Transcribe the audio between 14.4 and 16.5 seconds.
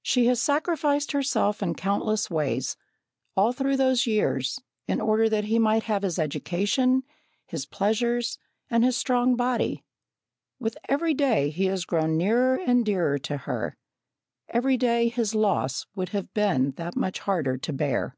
every day his loss would have